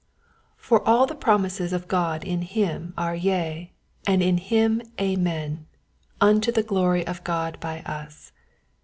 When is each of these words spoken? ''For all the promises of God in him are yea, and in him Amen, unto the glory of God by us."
''For 0.59 0.81
all 0.83 1.05
the 1.05 1.13
promises 1.13 1.71
of 1.73 1.87
God 1.87 2.23
in 2.23 2.41
him 2.41 2.95
are 2.97 3.15
yea, 3.15 3.71
and 4.07 4.23
in 4.23 4.37
him 4.37 4.81
Amen, 4.99 5.67
unto 6.19 6.51
the 6.51 6.63
glory 6.63 7.05
of 7.05 7.23
God 7.23 7.59
by 7.59 7.81
us." 7.81 8.31